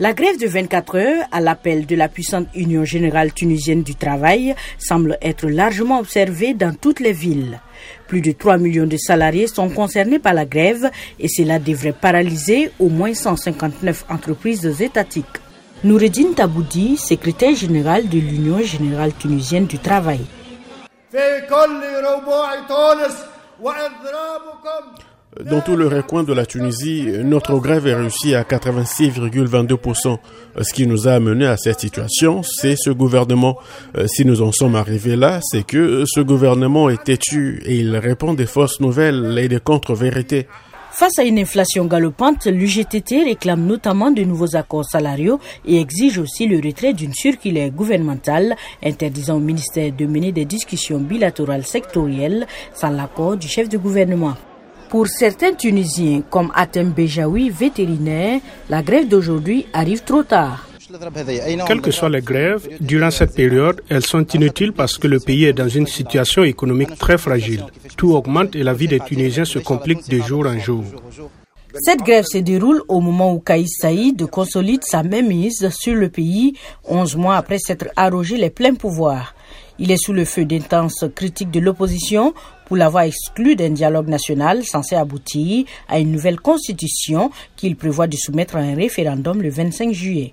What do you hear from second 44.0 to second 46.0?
de nouveaux accords salariaux et